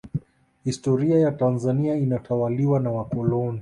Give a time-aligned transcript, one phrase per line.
[0.63, 3.59] historia ya tanzania inatawaliwa na wakoloni